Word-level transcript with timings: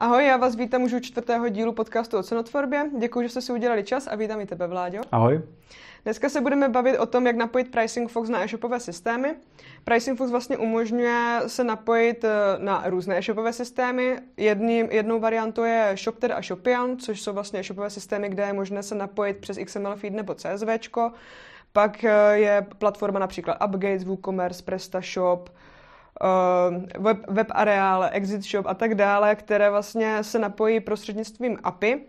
Ahoj, 0.00 0.26
já 0.26 0.36
vás 0.36 0.56
vítám 0.56 0.82
už 0.82 0.92
u 0.92 1.00
čtvrtého 1.00 1.48
dílu 1.48 1.72
podcastu 1.72 2.18
o 2.18 2.22
cenotvorbě. 2.22 2.90
Děkuji, 2.98 3.22
že 3.22 3.28
jste 3.28 3.40
si 3.40 3.52
udělali 3.52 3.84
čas 3.84 4.06
a 4.06 4.16
vítám 4.16 4.40
i 4.40 4.46
tebe, 4.46 4.66
Vláďo. 4.66 5.00
Ahoj. 5.12 5.42
Dneska 6.04 6.28
se 6.28 6.40
budeme 6.40 6.68
bavit 6.68 6.98
o 6.98 7.06
tom, 7.06 7.26
jak 7.26 7.36
napojit 7.36 7.70
Pricing 7.70 8.10
Fox 8.10 8.28
na 8.28 8.44
e-shopové 8.44 8.80
systémy. 8.80 9.34
Pricing 9.84 10.18
Fox 10.18 10.30
vlastně 10.30 10.56
umožňuje 10.56 11.40
se 11.46 11.64
napojit 11.64 12.24
eh, 12.24 12.28
na 12.58 12.82
různé 12.86 13.18
e-shopové 13.18 13.52
systémy. 13.52 14.18
Jedním, 14.36 14.86
jednou 14.90 15.20
variantou 15.20 15.64
je 15.64 15.94
ShopTed 15.96 16.30
a 16.30 16.42
Shopian, 16.42 16.96
což 16.96 17.22
jsou 17.22 17.32
vlastně 17.32 17.60
e-shopové 17.60 17.90
systémy, 17.90 18.28
kde 18.28 18.42
je 18.42 18.52
možné 18.52 18.82
se 18.82 18.94
napojit 18.94 19.36
přes 19.36 19.58
XML 19.64 19.96
feed 19.96 20.12
nebo 20.12 20.34
CSV. 20.34 20.68
Pak 21.72 22.04
eh, 22.04 22.38
je 22.38 22.66
platforma 22.78 23.18
například 23.18 23.58
Upgates, 23.66 24.04
WooCommerce, 24.04 24.62
PrestaShop, 24.62 25.50
web, 26.98 27.18
web 27.28 27.46
Areal, 27.50 28.08
Exit 28.12 28.42
Shop 28.42 28.66
a 28.66 28.74
tak 28.74 28.94
dále, 28.94 29.34
které 29.34 29.70
vlastně 29.70 30.24
se 30.24 30.38
napojí 30.38 30.80
prostřednictvím 30.80 31.58
API. 31.62 32.00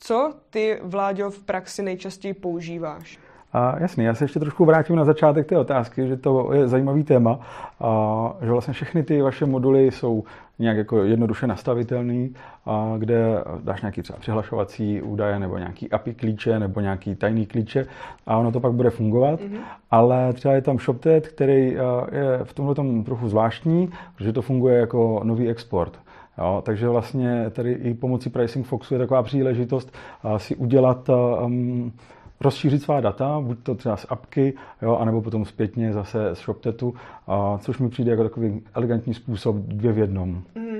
Co 0.00 0.34
ty, 0.50 0.80
Vláďo, 0.82 1.30
v 1.30 1.42
praxi 1.42 1.82
nejčastěji 1.82 2.34
používáš? 2.34 3.18
A 3.52 3.78
jasný, 3.80 4.04
já 4.04 4.14
se 4.14 4.24
ještě 4.24 4.40
trošku 4.40 4.64
vrátím 4.64 4.96
na 4.96 5.04
začátek 5.04 5.46
té 5.46 5.58
otázky, 5.58 6.08
že 6.08 6.16
to 6.16 6.52
je 6.52 6.68
zajímavý 6.68 7.04
téma, 7.04 7.40
a 7.80 8.32
že 8.42 8.50
vlastně 8.50 8.74
všechny 8.74 9.02
ty 9.02 9.22
vaše 9.22 9.46
moduly 9.46 9.90
jsou 9.90 10.24
nějak 10.58 10.76
jako 10.76 11.04
jednoduše 11.04 11.46
nastavitelný, 11.46 12.34
a 12.66 12.94
kde 12.98 13.44
dáš 13.64 13.82
nějaký 13.82 14.02
třeba 14.02 14.18
přihlašovací 14.18 15.02
údaje 15.02 15.38
nebo 15.38 15.58
nějaký 15.58 15.90
API 15.90 16.14
klíče 16.14 16.58
nebo 16.58 16.80
nějaký 16.80 17.14
tajný 17.14 17.46
klíče 17.46 17.86
a 18.26 18.36
ono 18.38 18.52
to 18.52 18.60
pak 18.60 18.72
bude 18.72 18.90
fungovat. 18.90 19.40
Mm-hmm. 19.40 19.60
Ale 19.90 20.32
třeba 20.32 20.54
je 20.54 20.62
tam 20.62 20.78
ShopTet, 20.78 21.28
který 21.28 21.70
je 22.12 22.44
v 22.44 22.52
tomhle 22.52 22.74
tom 22.74 23.04
trochu 23.04 23.28
zvláštní, 23.28 23.90
protože 24.16 24.32
to 24.32 24.42
funguje 24.42 24.78
jako 24.78 25.20
nový 25.24 25.48
export. 25.48 25.98
Jo, 26.38 26.62
takže 26.64 26.88
vlastně 26.88 27.50
tady 27.50 27.72
i 27.72 27.94
pomocí 27.94 28.30
Pricing 28.30 28.66
Foxu 28.66 28.94
je 28.94 28.98
taková 28.98 29.22
příležitost 29.22 29.92
si 30.36 30.56
udělat 30.56 31.08
um, 31.44 31.92
rozšířit 32.40 32.82
svá 32.82 33.00
data, 33.00 33.40
buď 33.40 33.58
to 33.62 33.74
třeba 33.74 33.96
z 33.96 34.06
apky, 34.08 34.54
jo, 34.82 34.96
anebo 34.96 35.22
potom 35.22 35.44
zpětně 35.44 35.92
zase 35.92 36.34
z 36.34 36.38
ShopTetu, 36.38 36.94
a, 37.26 37.58
což 37.58 37.78
mi 37.78 37.88
přijde 37.88 38.10
jako 38.10 38.22
takový 38.22 38.62
elegantní 38.74 39.14
způsob 39.14 39.56
dvě 39.56 39.92
v 39.92 39.98
jednom. 39.98 40.42
Mm. 40.54 40.78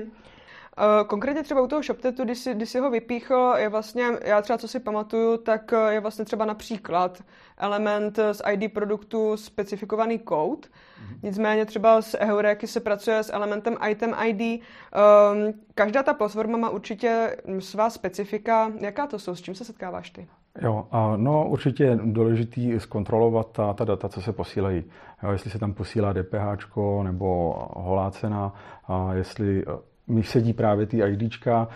Konkrétně 1.07 1.43
třeba 1.43 1.61
u 1.61 1.67
toho 1.67 1.83
ShopTetu, 1.83 2.23
když 2.23 2.37
si, 2.37 2.53
když 2.53 2.69
si 2.69 2.79
ho 2.79 2.91
vypíchl, 2.91 3.53
je 3.57 3.69
vlastně, 3.69 4.05
já 4.25 4.41
třeba 4.41 4.57
co 4.57 4.67
si 4.67 4.79
pamatuju, 4.79 5.37
tak 5.37 5.73
je 5.89 5.99
vlastně 5.99 6.25
třeba 6.25 6.45
například 6.45 7.23
element 7.57 8.19
z 8.31 8.41
ID 8.51 8.73
produktu 8.73 9.37
specifikovaný 9.37 10.19
kód. 10.19 10.65
Mm-hmm. 10.65 11.19
Nicméně 11.23 11.65
třeba 11.65 12.01
s 12.01 12.17
Eureky 12.17 12.67
se 12.67 12.79
pracuje 12.79 13.23
s 13.23 13.33
elementem 13.33 13.77
item 13.89 14.15
ID. 14.25 14.41
Ehm, 14.41 15.53
každá 15.75 16.03
ta 16.03 16.13
platforma 16.13 16.57
má 16.57 16.69
určitě 16.69 17.37
svá 17.59 17.89
specifika. 17.89 18.71
Jaká 18.79 19.07
to 19.07 19.19
jsou? 19.19 19.35
S 19.35 19.41
čím 19.41 19.55
se 19.55 19.65
setkáváš 19.65 20.09
ty? 20.09 20.27
Jo, 20.61 20.87
a 20.91 21.13
no 21.17 21.49
určitě 21.49 21.83
je 21.83 21.99
důležitý 22.03 22.79
zkontrolovat 22.79 23.51
ta, 23.51 23.73
ta 23.73 23.85
data, 23.85 24.09
co 24.09 24.21
se 24.21 24.33
posílají. 24.33 24.83
Jo, 25.23 25.31
jestli 25.31 25.51
se 25.51 25.59
tam 25.59 25.73
posílá 25.73 26.13
DPH 26.13 26.77
nebo 27.03 27.55
holá 27.75 28.11
cena, 28.11 28.53
a 28.87 29.13
jestli 29.13 29.63
eh, 29.67 29.88
mi 30.09 30.23
sedí 30.23 30.53
právě 30.53 30.85
ty 30.85 31.01
IDčka, 31.01 31.67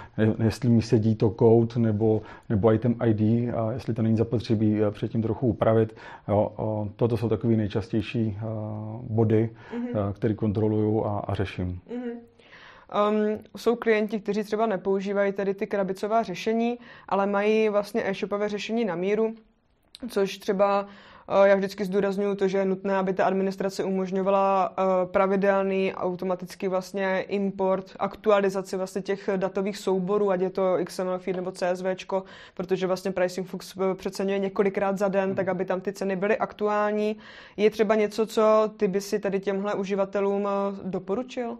jestli 0.43 0.69
mi 0.69 0.81
sedí 0.81 1.15
to 1.15 1.35
code 1.39 1.79
nebo, 1.79 2.21
nebo 2.49 2.73
item 2.73 2.95
ID, 3.05 3.53
a 3.55 3.71
jestli 3.71 3.93
to 3.93 4.01
není 4.01 4.17
zapotřebí 4.17 4.83
eh, 4.83 4.91
předtím 4.91 5.21
trochu 5.21 5.47
upravit. 5.47 5.95
Jo, 6.27 6.51
toto 6.95 7.17
jsou 7.17 7.29
takové 7.29 7.55
nejčastější 7.55 8.37
eh, 8.37 8.43
body, 9.01 9.49
mm-hmm. 9.75 10.13
které 10.13 10.33
kontroluju 10.33 11.05
a, 11.05 11.19
a 11.19 11.33
řeším. 11.33 11.79
Mm-hmm. 11.89 12.13
Um, 13.09 13.39
jsou 13.57 13.75
klienti, 13.75 14.19
kteří 14.19 14.43
třeba 14.43 14.65
nepoužívají 14.65 15.33
tady 15.33 15.53
ty 15.53 15.67
krabicová 15.67 16.23
řešení, 16.23 16.79
ale 17.09 17.27
mají 17.27 17.69
vlastně 17.69 18.09
e-shopové 18.09 18.49
řešení 18.49 18.85
na 18.85 18.95
míru, 18.95 19.35
což 20.09 20.37
třeba 20.37 20.87
já 21.43 21.55
vždycky 21.55 21.85
zdůraznuju 21.85 22.35
to, 22.35 22.47
že 22.47 22.57
je 22.57 22.65
nutné, 22.65 22.95
aby 22.95 23.13
ta 23.13 23.25
administrace 23.25 23.83
umožňovala 23.83 24.69
uh, 24.69 25.11
pravidelný 25.11 25.93
automatický 25.93 26.67
vlastně 26.67 27.21
import, 27.21 27.91
aktualizaci 27.99 28.77
vlastně 28.77 29.01
těch 29.01 29.29
datových 29.35 29.77
souborů, 29.77 30.31
ať 30.31 30.41
je 30.41 30.49
to 30.49 30.77
XML 30.83 31.19
feed 31.19 31.35
nebo 31.35 31.51
CSV, 31.51 31.85
protože 32.53 32.87
vlastně 32.87 33.11
Pricing 33.11 33.47
Fox 33.47 33.75
uh, 33.75 33.93
přeceňuje 33.93 34.39
několikrát 34.39 34.97
za 34.97 35.07
den, 35.07 35.35
tak 35.35 35.47
aby 35.47 35.65
tam 35.65 35.81
ty 35.81 35.93
ceny 35.93 36.15
byly 36.15 36.37
aktuální. 36.37 37.17
Je 37.57 37.69
třeba 37.69 37.95
něco, 37.95 38.25
co 38.25 38.71
ty 38.77 38.87
by 38.87 39.01
si 39.01 39.19
tady 39.19 39.39
těmhle 39.39 39.73
uživatelům 39.73 40.47
doporučil? 40.83 41.57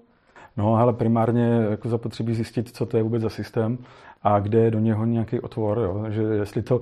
No, 0.57 0.75
ale 0.75 0.93
primárně 0.93 1.65
jako 1.69 1.89
zapotřebí 1.89 2.35
zjistit, 2.35 2.75
co 2.75 2.85
to 2.85 2.97
je 2.97 3.03
vůbec 3.03 3.21
za 3.21 3.29
systém 3.29 3.77
a 4.23 4.39
kde 4.39 4.59
je 4.59 4.71
do 4.71 4.79
něho 4.79 5.05
nějaký 5.05 5.39
otvor, 5.39 5.79
jo? 5.79 6.05
že 6.09 6.21
jestli 6.21 6.61
to 6.61 6.81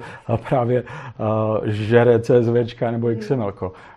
právě 0.50 0.84
uh, 0.84 0.88
žere 1.66 2.20
CSV 2.20 2.82
nebo 2.92 3.10
XML. 3.20 3.54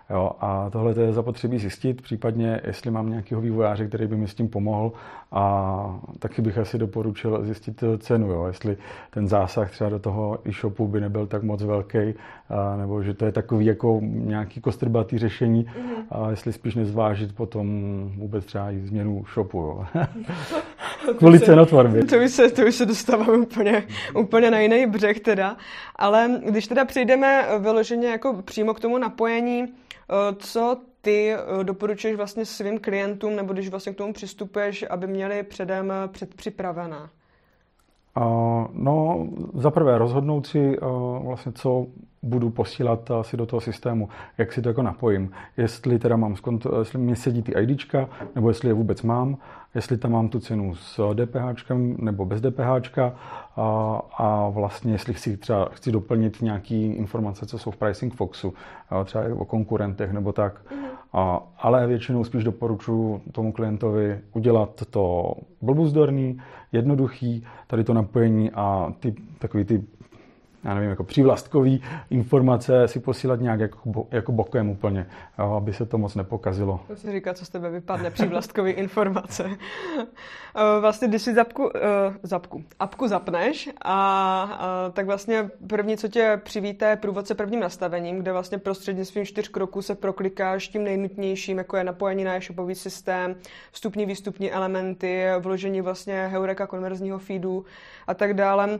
Jo? 0.09 0.31
A 0.39 0.69
tohle 0.69 0.93
to 0.93 1.01
je 1.01 1.13
zapotřebí 1.13 1.59
zjistit, 1.59 2.01
případně 2.01 2.61
jestli 2.63 2.91
mám 2.91 3.09
nějakého 3.09 3.41
vývojáře, 3.41 3.87
který 3.87 4.07
by 4.07 4.15
mi 4.15 4.27
s 4.27 4.35
tím 4.35 4.47
pomohl 4.47 4.91
a 5.31 5.99
taky 6.19 6.41
bych 6.41 6.57
asi 6.57 6.77
doporučil 6.77 7.43
zjistit 7.43 7.83
cenu, 7.97 8.31
jo? 8.31 8.45
jestli 8.47 8.77
ten 9.09 9.27
zásah 9.27 9.71
třeba 9.71 9.89
do 9.89 9.99
toho 9.99 10.39
e-shopu 10.45 10.87
by 10.87 11.01
nebyl 11.01 11.27
tak 11.27 11.43
moc 11.43 11.63
velký, 11.63 11.97
a, 11.97 12.77
nebo 12.77 13.03
že 13.03 13.13
to 13.13 13.25
je 13.25 13.31
takový 13.31 13.65
jako 13.65 13.99
nějaký 14.03 14.61
kostrbatý 14.61 15.17
řešení 15.17 15.65
mm-hmm. 15.65 16.03
a 16.09 16.29
jestli 16.29 16.53
spíš 16.53 16.75
nezvážit 16.75 17.35
potom 17.35 17.67
vůbec 18.17 18.45
třeba 18.45 18.71
i 18.71 18.79
změnu 18.79 19.25
shopu. 19.33 19.57
Jo? 19.57 19.85
Kvůli 21.17 21.39
cenotvorbě. 21.39 22.05
To 22.05 22.17
už 22.17 22.31
se, 22.31 22.51
to 22.51 22.65
už 22.65 22.75
se 22.75 22.85
dostávám 22.85 23.39
úplně, 23.39 23.83
úplně 24.19 24.51
na 24.51 24.59
jiný 24.59 24.85
břeh 24.85 25.19
teda. 25.19 25.57
Ale 25.95 26.41
když 26.45 26.67
teda 26.67 26.85
přejdeme 26.85 27.45
vyloženě 27.59 28.07
jako 28.07 28.41
přímo 28.45 28.73
k 28.73 28.79
tomu 28.79 28.97
napojení, 28.97 29.63
eh, 29.63 30.35
co 30.37 30.77
ty 31.01 31.33
eh, 31.33 31.63
doporučuješ 31.63 32.17
vlastně 32.17 32.45
svým 32.45 32.79
klientům, 32.79 33.35
nebo 33.35 33.53
když 33.53 33.69
vlastně 33.69 33.93
k 33.93 33.97
tomu 33.97 34.13
přistupuješ, 34.13 34.85
aby 34.89 35.07
měli 35.07 35.43
předem 35.43 35.93
předpřipravená? 36.11 37.09
No, 38.73 39.27
za 39.53 39.71
prvé 39.71 39.97
rozhodnout 39.97 40.47
si 40.47 40.77
vlastně, 41.23 41.51
co 41.51 41.87
budu 42.23 42.49
posílat 42.49 43.11
asi 43.11 43.37
do 43.37 43.45
toho 43.45 43.61
systému, 43.61 44.09
jak 44.37 44.53
si 44.53 44.61
to 44.61 44.69
jako 44.69 44.81
napojím. 44.81 45.31
Jestli 45.57 45.99
teda 45.99 46.15
mám, 46.15 46.35
jestli 46.79 46.99
mi 46.99 47.15
sedí 47.15 47.43
ty 47.43 47.53
IDčka, 47.61 48.09
nebo 48.35 48.49
jestli 48.49 48.69
je 48.69 48.73
vůbec 48.73 49.01
mám, 49.01 49.37
jestli 49.75 49.97
tam 49.97 50.11
mám 50.11 50.29
tu 50.29 50.39
cenu 50.39 50.75
s 50.75 51.13
DPH 51.13 51.71
nebo 51.97 52.25
bez 52.25 52.41
DPH 52.41 52.99
a, 52.99 54.01
a 54.17 54.49
vlastně 54.49 54.91
jestli 54.91 55.13
chci 55.13 55.37
třeba 55.37 55.69
chci 55.71 55.91
doplnit 55.91 56.41
nějaké 56.41 56.75
informace, 56.75 57.45
co 57.45 57.57
jsou 57.57 57.71
v 57.71 57.77
Pricing 57.77 58.13
Foxu, 58.15 58.53
třeba 59.05 59.23
o 59.37 59.45
konkurentech 59.45 60.11
nebo 60.11 60.31
tak. 60.31 60.61
Mhm. 60.71 60.85
A, 61.13 61.43
ale 61.57 61.87
většinou 61.87 62.23
spíš 62.23 62.43
doporučuji 62.43 63.21
tomu 63.31 63.51
klientovi 63.51 64.19
udělat 64.33 64.83
to 64.89 65.33
blbuzdorný, 65.61 66.41
jednoduchý, 66.71 67.43
tady 67.67 67.83
to 67.83 67.93
napojení 67.93 68.51
a 68.51 68.93
ty, 68.99 69.15
takový 69.39 69.63
ty 69.63 69.83
já 70.65 70.73
nevím, 70.73 70.89
jako 70.89 71.03
přívlastkový 71.03 71.81
informace 72.09 72.87
si 72.87 72.99
posílat 72.99 73.39
nějak 73.39 73.59
jako, 73.59 74.07
jako 74.11 74.31
bokem 74.31 74.69
úplně, 74.69 75.07
jo, 75.39 75.53
aby 75.53 75.73
se 75.73 75.85
to 75.85 75.97
moc 75.97 76.15
nepokazilo. 76.15 76.79
To 76.87 76.95
si 76.95 77.11
říká, 77.11 77.33
co 77.33 77.45
z 77.45 77.49
tebe 77.49 77.69
vypadne, 77.69 78.11
přívlastkový 78.11 78.71
informace. 78.85 79.49
Eh, 80.57 80.79
vlastně, 80.79 81.07
když 81.07 81.21
si 81.21 81.33
zapku, 81.33 81.63
uh, 81.63 81.71
zapku, 82.23 82.63
apku 82.79 83.07
zapneš 83.07 83.69
a, 83.81 84.41
a 84.43 84.89
tak 84.93 85.05
vlastně 85.05 85.49
první, 85.67 85.97
co 85.97 86.07
tě 86.07 86.41
přivíte, 86.43 86.89
je 86.89 86.95
průvodce 86.95 87.35
prvním 87.35 87.59
nastavením, 87.59 88.19
kde 88.19 88.31
vlastně 88.31 88.57
prostřednictvím 88.57 89.25
čtyř 89.25 89.47
kroků 89.47 89.81
se 89.81 89.95
proklikáš 89.95 90.67
tím 90.67 90.83
nejnutnějším, 90.83 91.57
jako 91.57 91.77
je 91.77 91.83
napojení 91.83 92.23
na 92.23 92.35
e-shopový 92.35 92.75
systém, 92.75 93.35
vstupní, 93.71 94.05
výstupní 94.05 94.51
elementy, 94.51 95.25
vložení 95.39 95.81
vlastně 95.81 96.27
Heureka 96.27 96.67
konverzního 96.67 97.19
feedu 97.19 97.65
a 98.07 98.13
tak 98.13 98.33
dále. 98.33 98.79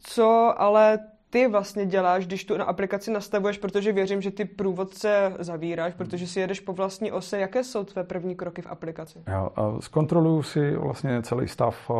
Co 0.00 0.54
ale 0.56 0.98
ty 1.34 1.48
vlastně 1.48 1.86
děláš, 1.86 2.26
když 2.26 2.44
tu 2.44 2.56
na 2.56 2.64
aplikaci 2.64 3.10
nastavuješ, 3.10 3.58
protože 3.58 3.92
věřím, 3.92 4.22
že 4.22 4.30
ty 4.30 4.44
průvodce 4.44 5.32
zavíráš, 5.38 5.94
protože 5.94 6.26
si 6.26 6.40
jedeš 6.40 6.60
po 6.60 6.72
vlastní 6.72 7.12
ose. 7.12 7.38
Jaké 7.38 7.64
jsou 7.64 7.84
tvé 7.84 8.04
první 8.04 8.34
kroky 8.34 8.62
v 8.62 8.66
aplikaci? 8.66 9.18
Já 9.26 9.48
zkontroluju 9.80 10.42
si 10.42 10.76
vlastně 10.76 11.22
celý 11.22 11.48
stav 11.48 11.90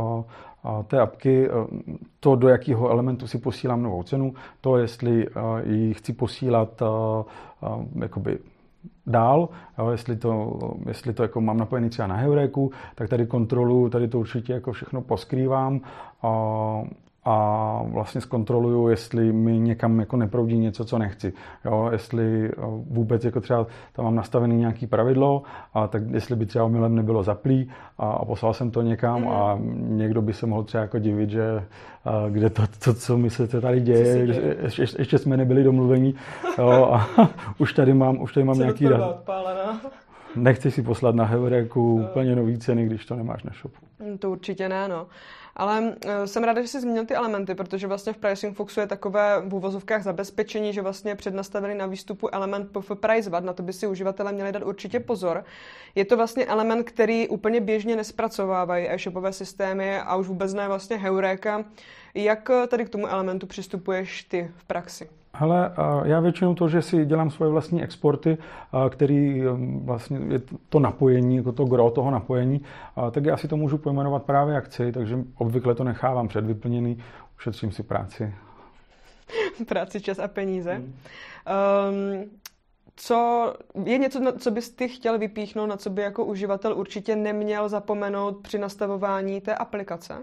té 0.87 1.01
apky, 1.01 1.49
to, 2.21 2.37
do 2.37 2.49
jakého 2.49 2.91
elementu 2.91 3.27
si 3.27 3.39
posílám 3.39 3.83
novou 3.83 4.03
cenu, 4.03 4.35
to, 4.61 4.77
jestli 4.77 5.27
ji 5.65 5.95
chci 5.95 6.13
posílat 6.13 6.83
jakoby 8.01 8.39
dál, 9.07 9.49
jo, 9.79 9.89
jestli 9.89 10.17
to, 10.17 10.59
jestli 10.87 11.13
to 11.13 11.23
jako 11.23 11.41
mám 11.41 11.59
napojený 11.59 11.91
třeba 11.91 12.09
na 12.09 12.17
Heuréku, 12.17 12.71
tak 12.95 13.09
tady 13.09 13.27
kontrolu, 13.27 13.89
tady 13.89 14.09
to 14.09 14.19
určitě 14.19 14.53
jako 14.53 14.73
všechno 14.73 15.03
poskrývám. 15.03 15.81
A 17.25 17.81
vlastně 17.87 18.21
zkontroluju, 18.21 18.89
jestli 18.89 19.33
mi 19.33 19.59
někam 19.59 20.01
jako 20.01 20.17
neproudí 20.17 20.59
něco, 20.59 20.85
co 20.85 20.99
nechci. 20.99 21.33
Jo, 21.65 21.89
jestli 21.93 22.47
eh, 22.49 22.53
vůbec 22.91 23.25
jako 23.25 23.41
třeba 23.41 23.67
tam 23.93 24.05
mám 24.05 24.15
nastavený 24.15 24.57
nějaký 24.57 24.87
pravidlo, 24.87 25.43
a 25.75 25.87
tak 25.87 26.03
jestli 26.11 26.37
by 26.37 26.47
třeba 26.47 26.65
omylem 26.65 26.95
nebylo 26.95 27.23
zaplý 27.23 27.71
a, 27.99 28.11
a 28.11 28.25
poslal 28.25 28.55
jsem 28.55 28.71
to 28.71 28.83
někam 28.83 29.21
mm. 29.21 29.29
a 29.29 29.59
někdo 29.77 30.23
by 30.23 30.33
se 30.33 30.47
mohl 30.47 30.63
třeba 30.63 30.83
jako 30.83 30.99
divit, 30.99 31.31
že 31.31 31.65
a, 32.05 32.29
kde 32.31 32.51
to, 32.51 32.63
to, 32.85 32.95
co 32.95 33.19
mi 33.19 33.31
se 33.31 33.61
tady 33.61 33.81
děje, 33.81 34.27
děje? 34.27 34.57
Ještě, 34.63 34.87
ještě, 34.99 35.19
jsme 35.19 35.37
nebyli 35.37 35.65
domluvení 35.65 36.15
jo, 36.59 36.89
a 36.93 37.09
už 37.59 37.73
tady 37.73 37.95
mám, 37.95 38.23
už 38.23 38.33
tady 38.33 38.45
mám 38.45 38.59
nějaký... 38.59 38.87
Nechci 40.37 40.71
si 40.71 40.83
poslat 40.83 41.15
na 41.15 41.25
Hevreku 41.25 41.95
úplně 42.11 42.37
nový 42.37 42.59
ceny, 42.59 42.87
když 42.87 43.07
to 43.07 43.17
nemáš 43.17 43.43
na 43.43 43.53
shopu. 43.61 43.79
To 44.19 44.31
určitě 44.31 44.69
ne, 44.69 44.89
no. 44.89 45.07
Ale 45.57 45.95
eh, 46.07 46.27
jsem 46.27 46.45
ráda, 46.45 46.63
že 46.63 46.69
jsi 46.69 46.81
zmínil 46.81 47.07
ty 47.07 47.15
elementy, 47.15 47.55
protože 47.55 47.87
vlastně 47.87 48.13
v 48.13 48.17
Pricing 48.17 48.57
Foxu 48.57 48.81
je 48.81 48.87
takové 48.87 49.43
v 49.47 49.55
úvozovkách 49.55 50.03
zabezpečení, 50.03 50.73
že 50.73 50.83
vlastně 50.83 51.15
přednastavili 51.15 51.75
na 51.75 51.87
výstupu 51.87 52.35
element 52.35 52.71
PF 52.71 52.91
Price 52.95 53.31
VAT, 53.31 53.45
na 53.45 53.53
to 53.53 53.63
by 53.63 53.73
si 53.73 53.87
uživatelé 53.87 54.33
měli 54.33 54.53
dát 54.53 54.63
určitě 54.63 55.01
pozor. 55.01 55.45
Je 55.95 56.05
to 56.05 56.17
vlastně 56.17 56.47
element, 56.47 56.87
který 56.91 57.29
úplně 57.29 57.61
běžně 57.61 57.97
nespracovávají 57.97 58.91
e-shopové 58.91 59.33
systémy 59.33 59.99
a 59.99 60.17
už 60.17 60.27
vůbec 60.29 60.55
ne 60.55 60.69
vlastně 60.69 60.97
Heureka. 60.97 61.65
Jak 62.15 62.51
eh, 62.51 62.67
tady 62.67 62.85
k 62.85 62.89
tomu 62.89 63.07
elementu 63.07 63.47
přistupuješ 63.47 64.23
ty 64.25 64.51
v 64.57 64.65
praxi? 64.65 65.09
Hele, 65.37 65.71
já 66.05 66.21
většinou 66.21 66.55
to, 66.55 66.69
že 66.69 66.83
si 66.83 67.07
dělám 67.07 67.31
svoje 67.31 67.53
vlastní 67.53 67.83
exporty, 67.83 68.39
který 68.91 69.49
um, 69.49 69.87
vlastně 69.87 70.21
je 70.29 70.41
to 70.69 70.79
napojení, 70.79 71.37
jako 71.37 71.53
to 71.53 71.65
gro 71.65 71.91
toho 71.91 72.11
napojení, 72.11 72.61
tak 73.11 73.25
já 73.25 73.37
si 73.37 73.49
to 73.49 73.57
můžu 73.57 73.79
pojmenovat 73.79 74.23
právě 74.23 74.55
jak 74.55 74.65
chci, 74.65 74.93
takže 74.93 75.19
obvykle 75.39 75.75
to 75.75 75.85
nechávám 75.85 76.29
předvyplněný, 76.29 76.99
ušetřím 77.37 77.73
si 77.73 77.83
práci. 77.83 78.35
práci, 79.69 80.01
čas 80.01 80.19
a 80.19 80.29
peníze. 80.29 80.73
Hmm. 80.73 80.95
Um, 82.23 82.31
co 82.97 83.53
je 83.85 83.99
něco, 83.99 84.33
co 84.39 84.51
bys 84.51 84.71
ty 84.71 84.89
chtěl 84.89 85.19
vypíchnout, 85.19 85.69
na 85.69 85.77
co 85.77 85.91
by 85.91 86.03
jako 86.03 86.25
uživatel 86.25 86.79
určitě 86.79 87.17
neměl 87.17 87.69
zapomenout 87.69 88.37
při 88.43 88.59
nastavování 88.59 89.41
té 89.41 89.55
aplikace? 89.55 90.15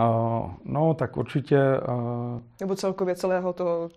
Uh, 0.00 0.50
no, 0.64 0.94
tak 0.94 1.16
určitě... 1.16 1.58
Uh, 1.88 2.40
Nebo 2.60 2.74
celkově 2.74 3.14
celého 3.14 3.52
toho 3.52 3.90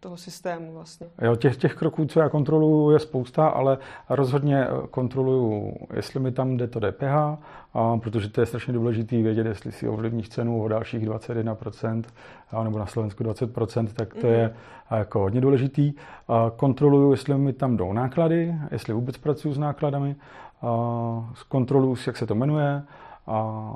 toho 0.00 0.16
systému 0.16 0.72
vlastně. 0.72 1.06
Jo, 1.22 1.36
těch, 1.36 1.56
těch 1.56 1.74
kroků, 1.74 2.06
co 2.06 2.20
já 2.20 2.28
kontroluju, 2.28 2.90
je 2.90 2.98
spousta, 2.98 3.48
ale 3.48 3.78
rozhodně 4.08 4.64
eh, 4.64 4.68
kontroluju, 4.90 5.76
jestli 5.94 6.20
mi 6.20 6.32
tam 6.32 6.56
jde 6.56 6.66
to 6.66 6.80
DPH, 6.80 7.38
a, 7.74 7.96
protože 7.96 8.28
to 8.28 8.40
je 8.40 8.46
strašně 8.46 8.72
důležité 8.72 9.22
vědět, 9.22 9.46
jestli 9.46 9.72
si 9.72 9.88
ovlivníš 9.88 10.28
cenu 10.28 10.62
o 10.62 10.68
dalších 10.68 11.08
21%, 11.08 12.02
a, 12.50 12.64
nebo 12.64 12.78
na 12.78 12.86
Slovensku 12.86 13.24
20%, 13.24 13.86
tak 13.86 14.14
to 14.14 14.20
mm-hmm. 14.20 14.30
je 14.30 14.44
mhm. 14.44 14.98
jako 14.98 15.18
hodně 15.18 15.40
důležitý. 15.40 15.94
A, 16.28 16.52
kontroluju, 16.56 17.10
jestli 17.10 17.38
mi 17.38 17.52
tam 17.52 17.76
jdou 17.76 17.92
náklady, 17.92 18.54
jestli 18.70 18.94
vůbec 18.94 19.18
pracuju 19.18 19.54
s 19.54 19.58
nákladami, 19.58 20.16
a, 20.62 21.30
zkontroluju 21.34 21.96
si, 21.96 22.08
jak 22.08 22.16
se 22.16 22.26
to 22.26 22.34
jmenuje, 22.34 22.82
a, 23.26 23.74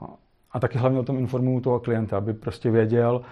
a 0.53 0.61
taky 0.61 0.79
hlavně 0.79 0.99
o 0.99 1.03
tom 1.03 1.19
informuju 1.19 1.61
toho 1.61 1.81
klienta, 1.81 2.17
aby 2.17 2.33
prostě 2.35 2.71
věděl, 2.71 3.23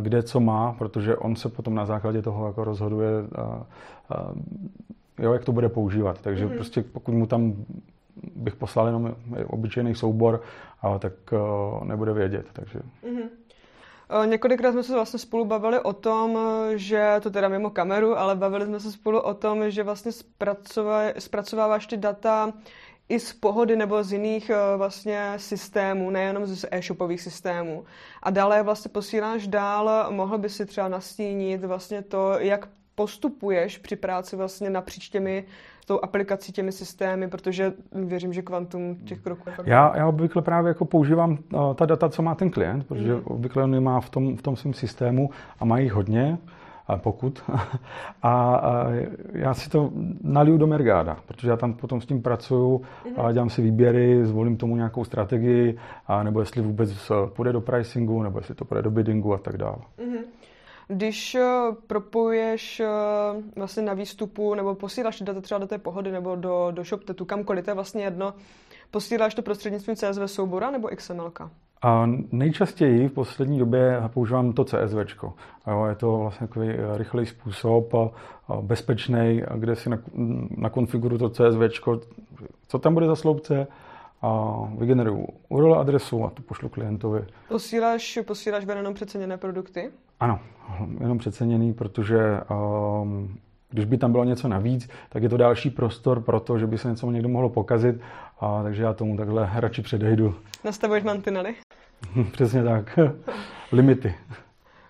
kde 0.00 0.22
co 0.22 0.40
má, 0.40 0.72
protože 0.72 1.16
on 1.16 1.36
se 1.36 1.48
potom 1.48 1.74
na 1.74 1.86
základě 1.86 2.22
toho 2.22 2.46
jako 2.46 2.64
rozhoduje, 2.64 3.10
jo, 5.18 5.32
jak 5.32 5.44
to 5.44 5.52
bude 5.52 5.68
používat. 5.68 6.20
Takže 6.20 6.46
mm-hmm. 6.46 6.54
prostě 6.54 6.82
pokud 6.82 7.14
mu 7.14 7.26
tam 7.26 7.54
bych 8.36 8.56
poslal 8.56 8.86
jenom 8.86 9.14
obyčejný 9.46 9.94
soubor, 9.94 10.42
tak 10.98 11.12
nebude 11.84 12.12
vědět. 12.12 12.46
Takže. 12.52 12.78
Mm-hmm. 12.78 13.28
Několikrát 14.26 14.72
jsme 14.72 14.82
se 14.82 14.94
vlastně 14.94 15.18
spolu 15.18 15.44
bavili 15.44 15.80
o 15.80 15.92
tom, 15.92 16.38
že 16.74 17.16
to 17.22 17.30
teda 17.30 17.48
mimo 17.48 17.70
kameru, 17.70 18.18
ale 18.18 18.36
bavili 18.36 18.64
jsme 18.64 18.80
se 18.80 18.92
spolu 18.92 19.20
o 19.20 19.34
tom, 19.34 19.70
že 19.70 19.82
vlastně 19.82 20.12
zpracováváš 21.18 21.86
ty 21.86 21.96
data 21.96 22.52
i 23.10 23.20
z 23.20 23.32
pohody 23.32 23.76
nebo 23.76 24.04
z 24.04 24.12
jiných 24.12 24.50
eh, 24.50 24.76
vlastně 24.76 25.32
systémů, 25.36 26.10
nejenom 26.10 26.46
z 26.46 26.66
e-shopových 26.70 27.20
systémů. 27.20 27.84
A 28.22 28.30
dále 28.30 28.56
je 28.56 28.62
vlastně 28.62 28.88
posíláš 28.88 29.46
dál, 29.46 30.06
mohl 30.10 30.38
by 30.38 30.48
si 30.48 30.66
třeba 30.66 30.88
nastínit 30.88 31.64
vlastně 31.64 32.02
to, 32.02 32.32
jak 32.38 32.68
postupuješ 32.94 33.78
při 33.78 33.96
práci 33.96 34.36
vlastně 34.36 34.70
napříč 34.70 35.08
těmi 35.08 35.44
tou 35.86 36.00
aplikací, 36.02 36.52
těmi 36.52 36.72
systémy, 36.72 37.28
protože 37.28 37.72
věřím, 37.92 38.32
že 38.32 38.42
kvantum 38.42 38.96
těch 38.96 39.20
kroků 39.20 39.50
je 39.50 39.56
já, 39.64 39.96
já 39.96 40.06
obvykle 40.06 40.42
právě 40.42 40.68
jako 40.68 40.84
používám 40.84 41.30
uh, 41.30 41.74
ta 41.74 41.86
data, 41.86 42.08
co 42.08 42.22
má 42.22 42.34
ten 42.34 42.50
klient, 42.50 42.86
protože 42.86 43.14
mm. 43.14 43.22
obvykle 43.24 43.64
on 43.64 43.74
je 43.74 43.80
má 43.80 44.00
v 44.00 44.10
tom, 44.10 44.36
v 44.36 44.42
tom 44.42 44.56
svém 44.56 44.74
systému 44.74 45.30
a 45.58 45.64
mají 45.64 45.88
hodně 45.88 46.38
pokud. 46.96 47.42
A, 48.22 48.60
já 49.32 49.54
si 49.54 49.70
to 49.70 49.90
naliju 50.22 50.58
do 50.58 50.66
Mergáda, 50.66 51.16
protože 51.26 51.50
já 51.50 51.56
tam 51.56 51.74
potom 51.74 52.00
s 52.00 52.06
tím 52.06 52.22
pracuju 52.22 52.82
a 53.16 53.22
mhm. 53.22 53.32
dělám 53.32 53.50
si 53.50 53.62
výběry, 53.62 54.26
zvolím 54.26 54.56
tomu 54.56 54.76
nějakou 54.76 55.04
strategii, 55.04 55.78
a 56.06 56.22
nebo 56.22 56.40
jestli 56.40 56.62
vůbec 56.62 57.12
půjde 57.36 57.52
do 57.52 57.60
pricingu, 57.60 58.22
nebo 58.22 58.38
jestli 58.38 58.54
to 58.54 58.64
půjde 58.64 58.82
do 58.82 58.90
biddingu 58.90 59.34
a 59.34 59.38
tak 59.38 59.56
dále. 59.56 59.76
Mhm. 59.98 60.18
Když 60.88 61.34
eh, 61.34 61.48
propojuješ 61.86 62.80
eh, 62.80 62.88
vlastně 63.56 63.82
na 63.82 63.94
výstupu 63.94 64.54
nebo 64.54 64.74
posíláš 64.74 65.22
data 65.22 65.40
třeba 65.40 65.58
do 65.58 65.66
té 65.66 65.78
pohody 65.78 66.12
nebo 66.12 66.36
do, 66.36 66.68
do 66.70 66.84
ShopTetu, 66.84 67.24
kamkoliv, 67.24 67.64
to 67.64 67.70
je 67.70 67.74
vlastně 67.74 68.04
jedno, 68.04 68.34
posíláš 68.90 69.34
to 69.34 69.42
prostřednictvím 69.42 69.96
CSV 69.96 70.22
soubora 70.26 70.70
nebo 70.70 70.88
XML? 70.88 71.32
A 71.82 72.06
nejčastěji 72.32 73.08
v 73.08 73.12
poslední 73.12 73.58
době 73.58 74.02
používám 74.08 74.52
to 74.52 74.64
CSV. 74.64 74.96
Je 75.88 75.94
to 75.96 76.18
vlastně 76.18 76.46
takový 76.46 76.68
eh, 76.68 76.98
rychlý 76.98 77.26
způsob, 77.26 77.94
bezpečný, 78.60 79.42
kde 79.54 79.76
si 79.76 79.90
nakonfiguruju 80.56 81.18
to 81.18 81.30
CSV, 81.30 81.88
co 82.68 82.78
tam 82.78 82.94
bude 82.94 83.06
za 83.06 83.16
sloupce, 83.16 83.66
a 84.22 84.58
vygeneruju 84.78 85.26
URL 85.48 85.74
adresu 85.74 86.24
a 86.24 86.30
tu 86.30 86.42
pošlu 86.42 86.68
klientovi. 86.68 87.26
Posíláš, 87.48 88.18
posíláš 88.26 88.64
jenom 88.76 88.94
přeceněné 88.94 89.36
produkty? 89.36 89.90
Ano, 90.20 90.40
jenom 91.00 91.18
přeceněný, 91.18 91.72
protože 91.72 92.40
um, 92.50 93.38
když 93.70 93.84
by 93.84 93.98
tam 93.98 94.12
bylo 94.12 94.24
něco 94.24 94.48
navíc, 94.48 94.88
tak 95.08 95.22
je 95.22 95.28
to 95.28 95.36
další 95.36 95.70
prostor 95.70 96.20
pro 96.22 96.40
to, 96.40 96.58
že 96.58 96.66
by 96.66 96.78
se 96.78 96.88
něco 96.88 97.10
někdo 97.10 97.28
mohlo 97.28 97.48
pokazit, 97.48 98.00
a, 98.40 98.62
takže 98.62 98.82
já 98.82 98.92
tomu 98.92 99.16
takhle 99.16 99.50
radši 99.54 99.82
předejdu. 99.82 100.34
Nastavuješ 100.64 101.04
mantinely? 101.04 101.54
Přesně 102.32 102.64
tak. 102.64 102.98
Limity. 103.72 104.14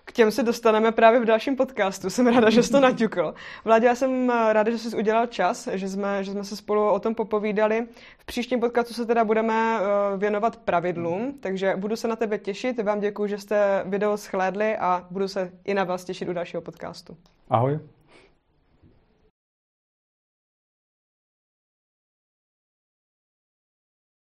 K 0.05 0.13
těm 0.13 0.31
se 0.31 0.43
dostaneme 0.43 0.91
právě 0.91 1.19
v 1.19 1.25
dalším 1.25 1.55
podcastu. 1.55 2.09
Jsem 2.09 2.27
ráda, 2.27 2.49
že 2.49 2.63
jsi 2.63 2.71
to 2.71 2.79
naťukl. 2.79 3.33
Vládě, 3.65 3.87
já 3.87 3.95
jsem 3.95 4.29
ráda, 4.29 4.71
že 4.71 4.77
jsi 4.77 4.97
udělal 4.97 5.27
čas, 5.27 5.69
že 5.71 5.89
jsme, 5.89 6.23
že 6.23 6.31
jsme 6.31 6.43
se 6.43 6.55
spolu 6.55 6.89
o 6.89 6.99
tom 6.99 7.15
popovídali. 7.15 7.87
V 8.17 8.25
příštím 8.25 8.59
podcastu 8.59 8.93
se 8.93 9.05
teda 9.05 9.23
budeme 9.23 9.79
eh, 9.79 10.17
věnovat 10.17 10.57
pravidlům, 10.57 11.33
takže 11.39 11.73
budu 11.77 11.95
se 11.95 12.07
na 12.07 12.15
tebe 12.15 12.37
těšit. 12.37 12.83
Vám 12.83 12.99
děkuji, 12.99 13.27
že 13.27 13.37
jste 13.37 13.83
video 13.85 14.17
schlédli 14.17 14.77
a 14.77 15.07
budu 15.11 15.27
se 15.27 15.51
i 15.65 15.73
na 15.73 15.83
vás 15.83 16.03
těšit 16.03 16.29
u 16.29 16.33
dalšího 16.33 16.61
podcastu. 16.61 17.17
Ahoj. 17.49 17.79